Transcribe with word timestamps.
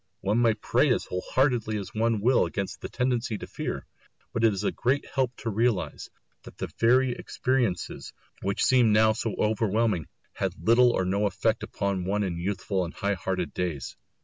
One 0.21 0.41
may 0.41 0.55
pray 0.55 0.89
as 0.89 1.05
whole 1.05 1.21
heartedly 1.33 1.77
as 1.77 1.93
one 1.93 2.21
will 2.21 2.47
against 2.47 2.81
the 2.81 2.89
tendency 2.89 3.37
to 3.37 3.45
fear; 3.45 3.85
but 4.33 4.43
it 4.43 4.51
is 4.51 4.63
a 4.63 4.71
great 4.71 5.05
help 5.05 5.35
to 5.37 5.51
realise 5.51 6.09
that 6.41 6.57
the 6.57 6.71
very 6.79 7.11
experiences 7.11 8.11
which 8.41 8.63
seem 8.65 8.91
now 8.93 9.13
so 9.13 9.35
overwhelming 9.37 10.07
had 10.33 10.55
little 10.67 10.89
or 10.89 11.05
no 11.05 11.27
effect 11.27 11.61
upon 11.61 12.05
one 12.05 12.23
in 12.23 12.39
youthful 12.39 12.83
and 12.83 12.95
high 12.95 13.13
hearted 13.13 13.53
days. 13.53 13.95